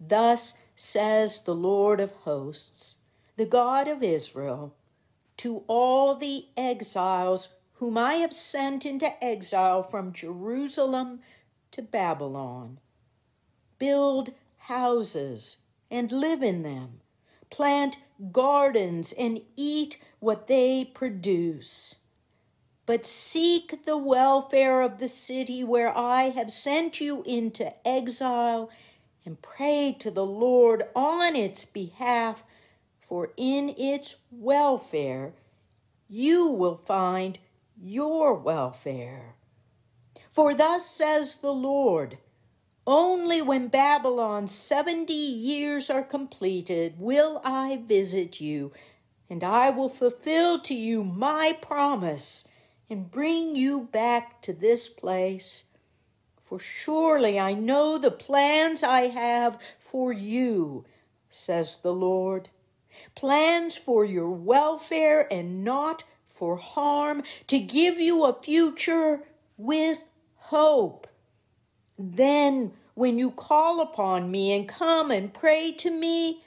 [0.00, 2.96] Thus says the Lord of hosts,
[3.36, 4.74] the God of Israel,
[5.38, 11.20] to all the exiles whom I have sent into exile from Jerusalem
[11.72, 12.78] to Babylon
[13.78, 15.58] build houses
[15.90, 17.00] and live in them,
[17.50, 17.98] plant
[18.32, 21.96] gardens and eat what they produce.
[22.86, 28.70] But seek the welfare of the city where I have sent you into exile
[29.26, 32.44] and pray to the Lord on its behalf,
[33.00, 35.34] for in its welfare
[36.08, 37.38] you will find
[37.76, 39.34] your welfare.
[40.30, 42.18] For thus says the Lord
[42.86, 48.72] Only when Babylon's seventy years are completed will I visit you,
[49.28, 52.46] and I will fulfill to you my promise
[52.88, 55.64] and bring you back to this place
[56.46, 60.84] for surely I know the plans I have for you,
[61.28, 62.50] says the Lord.
[63.16, 69.22] Plans for your welfare and not for harm, to give you a future
[69.56, 70.02] with
[70.36, 71.08] hope.
[71.98, 76.44] Then, when you call upon me and come and pray to me,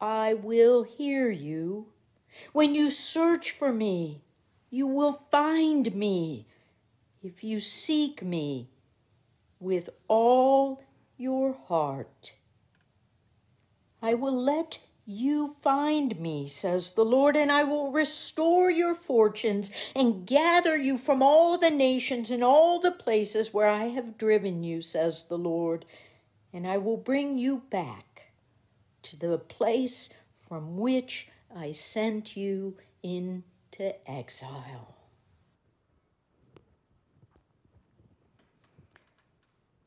[0.00, 1.86] I will hear you.
[2.52, 4.20] When you search for me,
[4.70, 6.46] you will find me.
[7.22, 8.69] If you seek me
[9.60, 10.82] with all
[11.16, 12.34] your heart.
[14.02, 19.70] I will let you find me, says the Lord, and I will restore your fortunes
[19.94, 24.62] and gather you from all the nations and all the places where I have driven
[24.62, 25.84] you, says the Lord,
[26.52, 28.30] and I will bring you back
[29.02, 34.99] to the place from which I sent you into exile.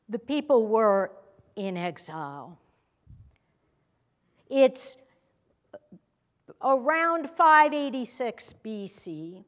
[0.08, 1.10] The people were
[1.56, 2.58] in exile.
[4.48, 4.96] It's
[6.62, 9.44] around 586 BC,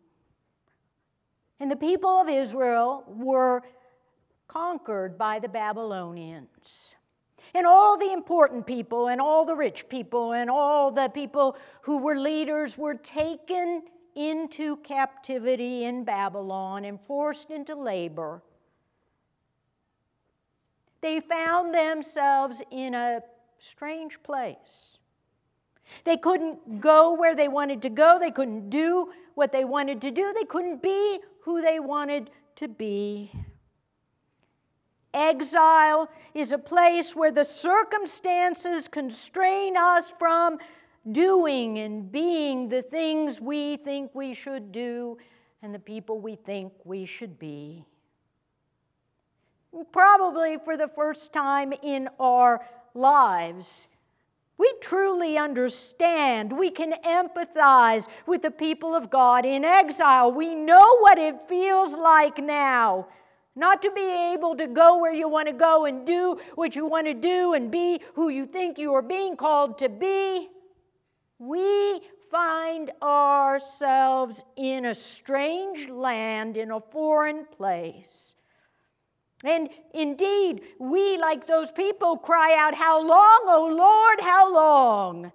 [1.61, 3.63] and the people of Israel were
[4.49, 6.95] conquered by the Babylonians.
[7.55, 11.99] And all the important people, and all the rich people, and all the people who
[11.99, 13.83] were leaders were taken
[14.15, 18.43] into captivity in Babylon and forced into labor
[21.01, 23.21] they found themselves in a
[23.59, 24.99] strange place.
[26.05, 28.19] They couldn't go where they wanted to go.
[28.19, 30.33] They couldn't do what they wanted to do.
[30.33, 33.31] They couldn't be who they wanted to be.
[35.15, 40.59] Exile is a place where the circumstances constrain us from
[41.11, 45.17] doing and being the things we think we should do
[45.63, 47.87] and the people we think we should be
[49.85, 52.65] probably for the first time in our
[52.95, 53.89] lives,
[54.59, 60.33] we truly understand, we can empathize with the people of God in exile.
[60.33, 63.09] We know what it feels like now.
[63.55, 66.87] Not to be able to go where you want to go and do what you
[66.87, 70.49] want to do and be who you think you are being called to be.
[71.39, 72.01] We
[72.31, 78.35] find ourselves in a strange land, in a foreign place.
[79.45, 85.33] And indeed, we, like those people, cry out, How long, O Lord, how long?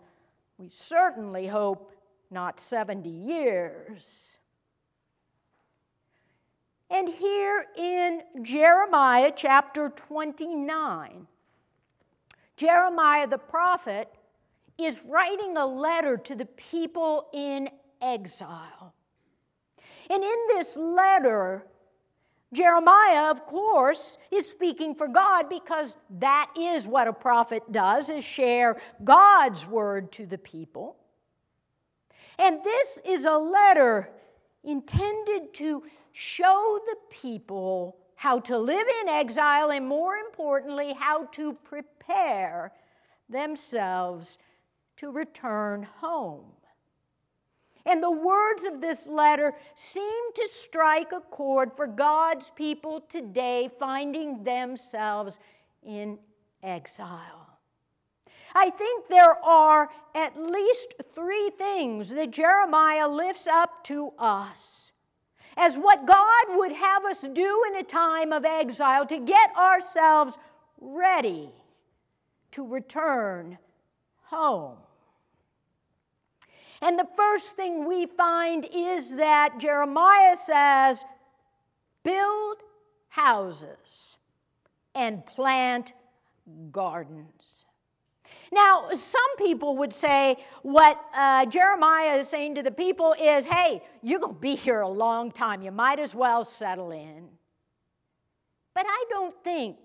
[0.57, 1.91] We certainly hope
[2.29, 4.39] not 70 years.
[6.89, 11.27] And here in Jeremiah chapter 29,
[12.57, 14.13] Jeremiah the prophet
[14.77, 17.69] is writing a letter to the people in
[18.01, 18.93] exile.
[20.09, 21.65] And in this letter,
[22.53, 28.25] Jeremiah, of course, is speaking for God because that is what a prophet does, is
[28.25, 30.97] share God's word to the people.
[32.37, 34.09] And this is a letter
[34.63, 41.53] intended to show the people how to live in exile and, more importantly, how to
[41.63, 42.71] prepare
[43.29, 44.37] themselves
[44.97, 46.51] to return home.
[47.85, 53.69] And the words of this letter seem to strike a chord for God's people today
[53.79, 55.39] finding themselves
[55.83, 56.19] in
[56.61, 57.47] exile.
[58.53, 64.91] I think there are at least three things that Jeremiah lifts up to us
[65.57, 70.37] as what God would have us do in a time of exile to get ourselves
[70.79, 71.49] ready
[72.51, 73.57] to return
[74.23, 74.77] home.
[76.81, 81.05] And the first thing we find is that Jeremiah says,
[82.03, 82.57] build
[83.09, 84.17] houses
[84.95, 85.93] and plant
[86.71, 87.65] gardens.
[88.51, 93.81] Now, some people would say what uh, Jeremiah is saying to the people is hey,
[94.01, 95.61] you're going to be here a long time.
[95.61, 97.29] You might as well settle in.
[98.73, 99.77] But I don't think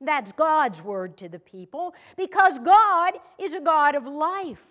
[0.00, 4.70] that's God's word to the people because God is a God of life.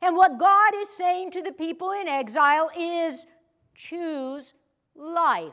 [0.00, 3.26] And what God is saying to the people in exile is
[3.74, 4.54] choose
[4.94, 5.52] life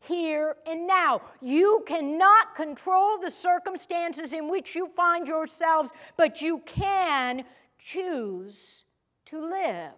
[0.00, 1.22] here and now.
[1.40, 7.44] You cannot control the circumstances in which you find yourselves, but you can
[7.78, 8.84] choose
[9.26, 9.92] to live.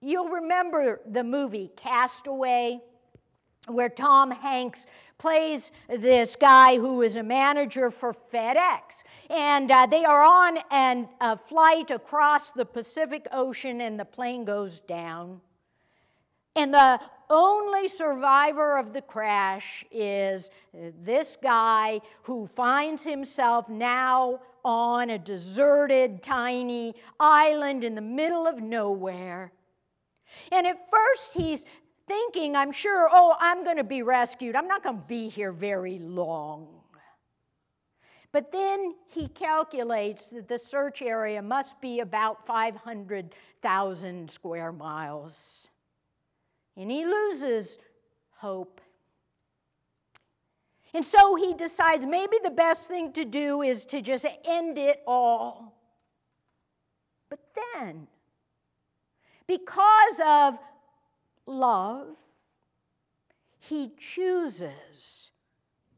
[0.00, 2.80] You'll remember the movie Castaway,
[3.66, 4.86] where Tom Hanks
[5.20, 9.04] plays this guy who is a manager for FedEx.
[9.28, 14.44] And uh, they are on an, a flight across the Pacific Ocean, and the plane
[14.44, 15.42] goes down.
[16.56, 25.10] And the only survivor of the crash is this guy who finds himself now on
[25.10, 29.52] a deserted, tiny island in the middle of nowhere.
[30.52, 31.64] And at first, he's
[32.10, 34.56] thinking, I'm sure, oh, I'm going to be rescued.
[34.56, 36.66] I'm not going to be here very long.
[38.32, 45.68] But then he calculates that the search area must be about 500,000 square miles
[46.76, 47.78] and he loses
[48.36, 48.80] hope.
[50.94, 55.02] And so he decides maybe the best thing to do is to just end it
[55.06, 55.76] all.
[57.28, 57.40] But
[57.74, 58.08] then,
[59.46, 60.58] because of
[61.46, 62.16] love,
[63.58, 65.30] he chooses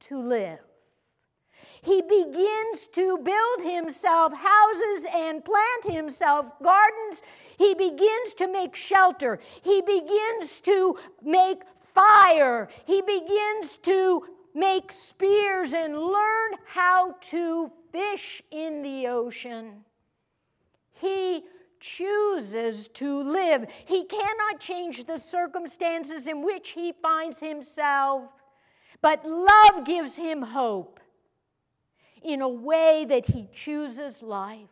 [0.00, 0.58] to live.
[1.82, 7.22] He begins to build himself houses and plant himself gardens.
[7.58, 9.40] He begins to make shelter.
[9.62, 11.62] He begins to make
[11.92, 12.68] fire.
[12.84, 14.24] He begins to
[14.54, 19.84] make spears and learn how to fish in the ocean.
[20.92, 21.42] He
[21.82, 23.66] chooses to live.
[23.84, 28.30] He cannot change the circumstances in which he finds himself,
[29.02, 30.98] but love gives him hope
[32.24, 34.68] in a way that He chooses life.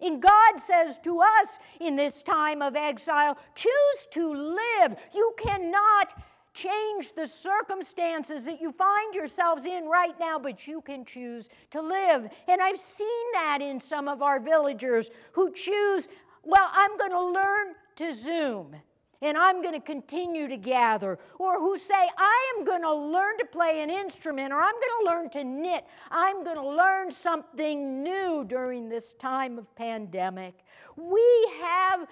[0.00, 4.96] And God says to us in this time of exile choose to live.
[5.12, 6.14] You cannot
[6.58, 11.80] change the circumstances that you find yourselves in right now, but you can choose to
[11.80, 12.28] live.
[12.48, 16.08] And I've seen that in some of our villagers who choose,
[16.42, 18.76] well, I'm going to learn to Zoom
[19.20, 23.36] and I'm going to continue to gather, or who say, I am going to learn
[23.38, 27.10] to play an instrument, or I'm going to learn to knit, I'm going to learn
[27.10, 30.54] something new during this time of pandemic.
[30.96, 32.06] We have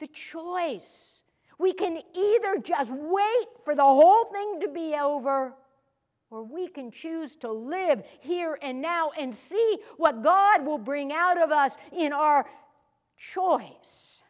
[0.00, 1.19] the choice.
[1.60, 5.52] We can either just wait for the whole thing to be over,
[6.30, 11.12] or we can choose to live here and now and see what God will bring
[11.12, 12.46] out of us in our
[13.18, 14.22] choice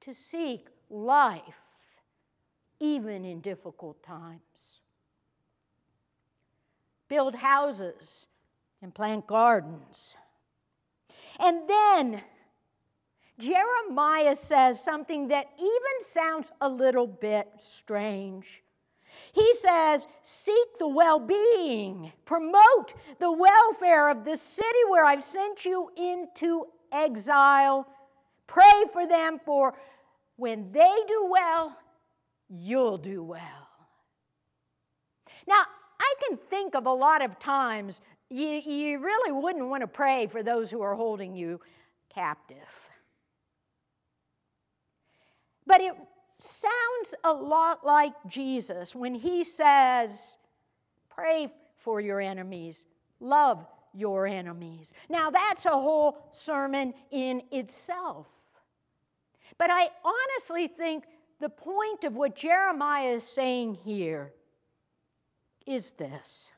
[0.00, 1.40] to seek life,
[2.80, 4.80] even in difficult times.
[7.06, 8.26] Build houses
[8.82, 10.16] and plant gardens.
[11.38, 12.22] And then
[13.38, 18.62] Jeremiah says something that even sounds a little bit strange.
[19.32, 25.64] He says, Seek the well being, promote the welfare of the city where I've sent
[25.64, 27.86] you into exile.
[28.46, 29.74] Pray for them, for
[30.36, 31.76] when they do well,
[32.48, 33.40] you'll do well.
[35.46, 35.62] Now,
[36.00, 40.26] I can think of a lot of times you, you really wouldn't want to pray
[40.26, 41.60] for those who are holding you
[42.08, 42.85] captive.
[45.66, 45.94] But it
[46.38, 50.36] sounds a lot like Jesus when he says,
[51.08, 52.84] Pray for your enemies,
[53.20, 54.92] love your enemies.
[55.08, 58.28] Now, that's a whole sermon in itself.
[59.58, 61.04] But I honestly think
[61.40, 64.32] the point of what Jeremiah is saying here
[65.66, 66.50] is this.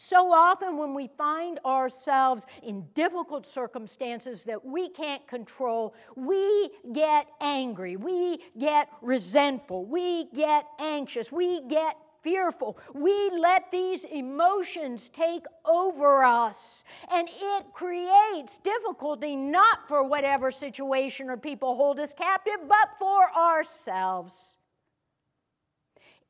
[0.00, 7.26] So often, when we find ourselves in difficult circumstances that we can't control, we get
[7.40, 12.78] angry, we get resentful, we get anxious, we get fearful.
[12.94, 21.28] We let these emotions take over us, and it creates difficulty not for whatever situation
[21.28, 24.58] or people hold us captive, but for ourselves.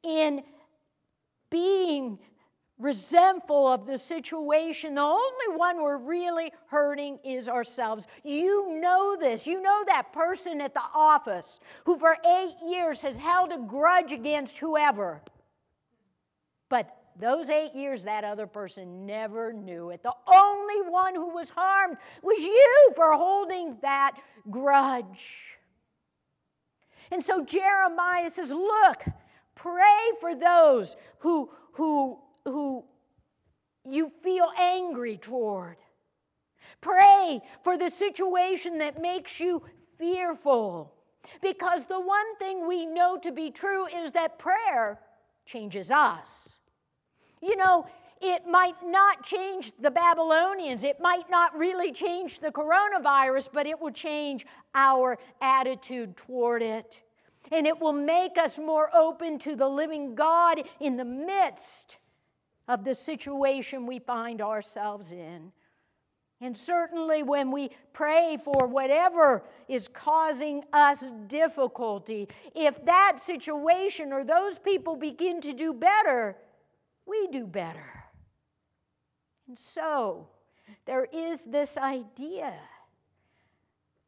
[0.02, 0.42] In
[1.50, 2.18] being
[2.78, 4.94] resentful of the situation.
[4.94, 8.06] The only one we're really hurting is ourselves.
[8.24, 9.46] You know this.
[9.46, 14.12] You know that person at the office who for eight years has held a grudge
[14.12, 15.22] against whoever.
[16.68, 20.02] But those eight years, that other person never knew it.
[20.02, 24.16] The only one who was harmed was you for holding that
[24.50, 25.26] grudge.
[27.10, 29.02] And so Jeremiah says, Look,
[29.56, 32.18] pray for those who, who,
[32.50, 32.84] who
[33.84, 35.76] you feel angry toward.
[36.80, 39.62] Pray for the situation that makes you
[39.98, 40.94] fearful.
[41.42, 44.98] Because the one thing we know to be true is that prayer
[45.46, 46.58] changes us.
[47.40, 47.86] You know,
[48.20, 53.78] it might not change the Babylonians, it might not really change the coronavirus, but it
[53.80, 57.00] will change our attitude toward it.
[57.52, 61.96] And it will make us more open to the living God in the midst
[62.68, 65.52] of the situation we find ourselves in.
[66.40, 74.22] And certainly, when we pray for whatever is causing us difficulty, if that situation or
[74.22, 76.36] those people begin to do better,
[77.06, 78.04] we do better.
[79.48, 80.28] And so,
[80.84, 82.54] there is this idea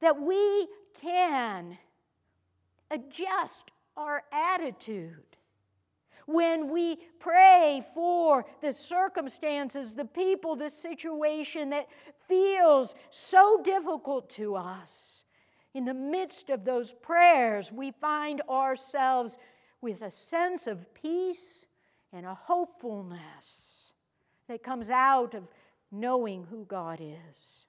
[0.00, 0.68] that we
[1.00, 1.78] can
[2.92, 5.29] adjust our attitude
[6.32, 11.88] when we pray for the circumstances, the people, the situation that
[12.28, 15.24] feels so difficult to us.
[15.74, 19.38] In the midst of those prayers, we find ourselves
[19.80, 21.66] with a sense of peace
[22.12, 23.92] and a hopefulness
[24.48, 25.44] that comes out of
[25.92, 27.64] knowing who God is.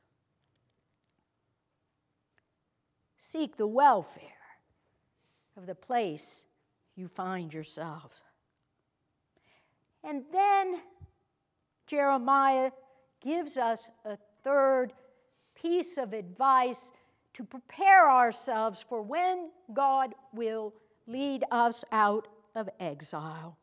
[3.18, 4.24] Seek the welfare
[5.56, 6.46] of the place
[6.96, 8.20] you find yourself.
[10.04, 10.82] And then
[11.88, 12.72] Jeremiah
[13.22, 14.94] gives us a third
[15.56, 16.92] piece of advice
[17.34, 20.74] to prepare ourselves for when God will
[21.08, 23.58] lead us out of exile.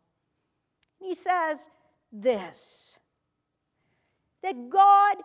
[0.99, 1.69] He says
[2.13, 2.97] this
[4.43, 5.17] that God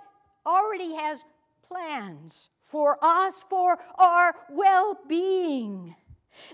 [0.45, 1.23] already has
[1.67, 5.95] plans for us, for our well being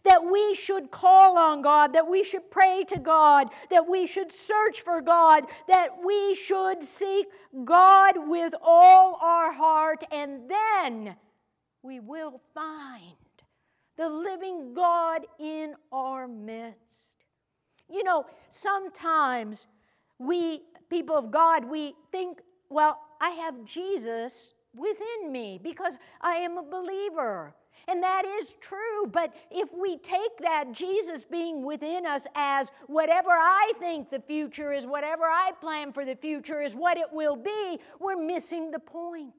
[0.04, 4.32] that we should call on God, that we should pray to God, that we should
[4.32, 7.28] search for God, that we should seek
[7.64, 11.16] God with all our heart, and then
[11.82, 13.16] we will find
[13.98, 17.26] the living God in our midst.
[17.90, 19.68] You know, sometimes
[20.20, 26.58] we, people of God, we think, well, I have Jesus within me because I am
[26.58, 27.56] a believer.
[27.90, 29.08] And that is true.
[29.12, 34.72] But if we take that Jesus being within us as whatever I think the future
[34.72, 38.80] is, whatever I plan for the future is what it will be, we're missing the
[38.80, 39.34] point.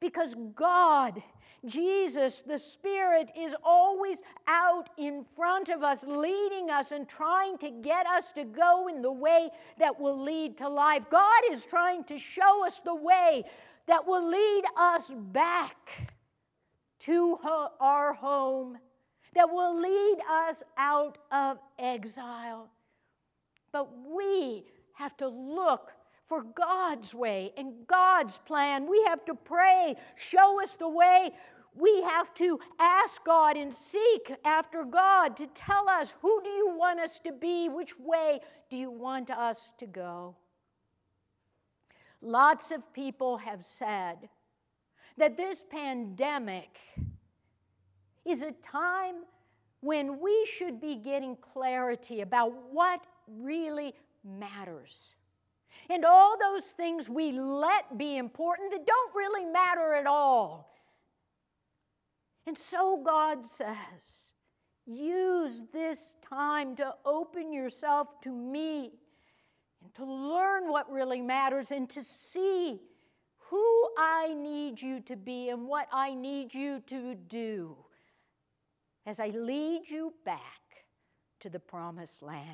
[0.00, 1.22] Because God,
[1.66, 7.70] Jesus, the Spirit, is always out in front of us, leading us and trying to
[7.70, 11.02] get us to go in the way that will lead to life.
[11.10, 13.44] God is trying to show us the way
[13.86, 16.10] that will lead us back
[17.00, 17.38] to
[17.80, 18.78] our home
[19.34, 22.70] that will lead us out of exile.
[23.72, 24.64] But we
[24.94, 25.92] have to look
[26.26, 28.88] for God's way and God's plan.
[28.88, 31.30] We have to pray, show us the way.
[31.74, 36.74] We have to ask God and seek after God to tell us who do you
[36.76, 37.68] want us to be?
[37.68, 40.36] Which way do you want us to go?
[42.20, 44.28] Lots of people have said,
[45.20, 46.78] that this pandemic
[48.24, 49.16] is a time
[49.80, 53.92] when we should be getting clarity about what really
[54.24, 55.14] matters.
[55.90, 60.74] And all those things we let be important that don't really matter at all.
[62.46, 64.32] And so God says,
[64.86, 68.92] use this time to open yourself to me
[69.82, 72.80] and to learn what really matters and to see
[73.50, 77.76] who I need you to be and what I need you to do
[79.06, 80.40] as I lead you back
[81.40, 82.48] to the promised land.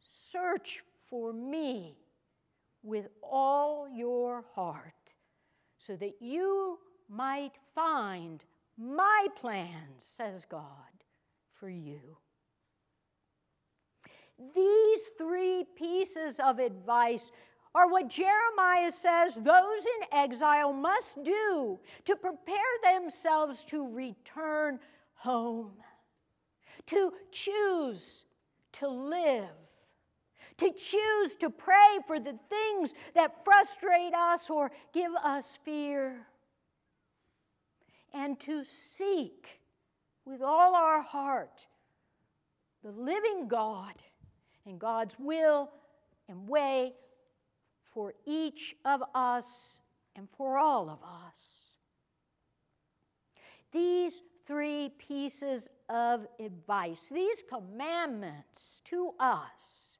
[0.00, 1.96] Search for me
[2.82, 5.14] with all your heart
[5.78, 8.44] so that you might find
[8.76, 10.62] my plans, says God,
[11.54, 12.18] for you.
[14.54, 17.30] These three pieces of advice
[17.74, 24.78] are what Jeremiah says those in exile must do to prepare themselves to return
[25.14, 25.72] home,
[26.86, 28.24] to choose
[28.74, 29.48] to live,
[30.58, 36.26] to choose to pray for the things that frustrate us or give us fear,
[38.12, 39.60] and to seek
[40.24, 41.66] with all our heart
[42.84, 43.94] the living God
[44.66, 45.70] and God's will
[46.28, 46.92] and way
[47.94, 49.80] for each of us
[50.16, 51.40] and for all of us.
[53.72, 59.98] These three pieces of advice, these commandments to us,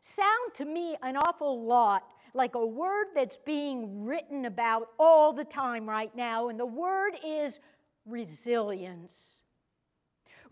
[0.00, 5.44] sound to me an awful lot like a word that's being written about all the
[5.44, 7.60] time right now, and the word is
[8.04, 9.33] resilience.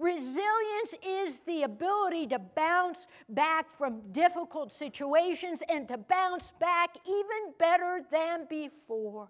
[0.03, 7.55] Resilience is the ability to bounce back from difficult situations and to bounce back even
[7.57, 9.29] better than before.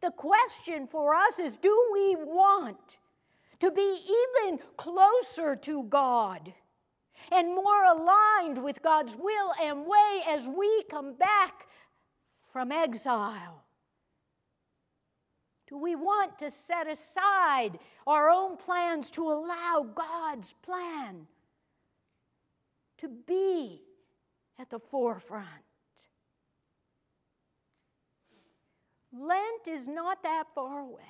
[0.00, 2.96] The question for us is do we want
[3.60, 4.00] to be
[4.42, 6.54] even closer to God
[7.30, 11.66] and more aligned with God's will and way as we come back
[12.50, 13.65] from exile?
[15.68, 21.26] Do we want to set aside our own plans to allow God's plan
[22.98, 23.82] to be
[24.58, 25.46] at the forefront?
[29.12, 31.02] Lent is not that far away.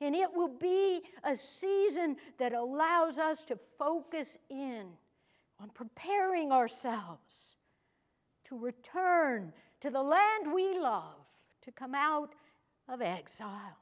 [0.00, 4.86] And it will be a season that allows us to focus in
[5.60, 7.56] on preparing ourselves
[8.46, 11.24] to return to the land we love,
[11.62, 12.34] to come out
[12.88, 13.78] of exile.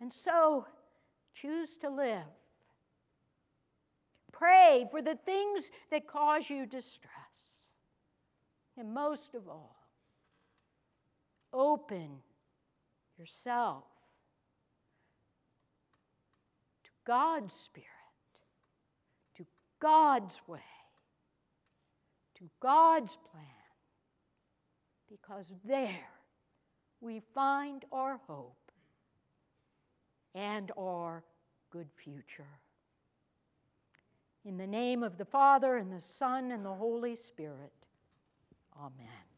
[0.00, 0.66] And so,
[1.34, 2.26] choose to live.
[4.32, 7.10] Pray for the things that cause you distress.
[8.76, 9.76] And most of all,
[11.52, 12.18] open
[13.18, 13.84] yourself
[16.82, 17.86] to God's Spirit,
[19.36, 19.44] to
[19.78, 20.60] God's way,
[22.38, 23.44] to God's plan,
[25.08, 26.08] because there
[27.02, 28.70] we find our hope
[30.34, 31.24] and our
[31.70, 32.46] good future.
[34.44, 37.72] In the name of the Father, and the Son, and the Holy Spirit,
[38.80, 39.31] amen.